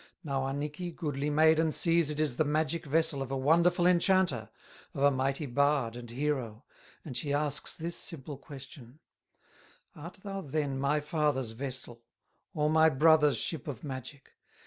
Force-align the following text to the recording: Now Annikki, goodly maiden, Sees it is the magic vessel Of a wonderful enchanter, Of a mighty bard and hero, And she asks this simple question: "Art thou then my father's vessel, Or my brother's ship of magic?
Now 0.23 0.45
Annikki, 0.47 0.89
goodly 0.95 1.29
maiden, 1.29 1.71
Sees 1.71 2.09
it 2.09 2.19
is 2.19 2.37
the 2.37 2.43
magic 2.43 2.87
vessel 2.87 3.21
Of 3.21 3.29
a 3.29 3.37
wonderful 3.37 3.85
enchanter, 3.85 4.49
Of 4.95 5.03
a 5.03 5.11
mighty 5.11 5.45
bard 5.45 5.95
and 5.95 6.09
hero, 6.09 6.65
And 7.05 7.15
she 7.15 7.31
asks 7.31 7.75
this 7.75 7.97
simple 7.97 8.39
question: 8.39 8.97
"Art 9.95 10.15
thou 10.23 10.41
then 10.41 10.79
my 10.79 11.01
father's 11.01 11.51
vessel, 11.51 12.01
Or 12.55 12.67
my 12.67 12.89
brother's 12.89 13.37
ship 13.37 13.67
of 13.67 13.83
magic? 13.83 14.33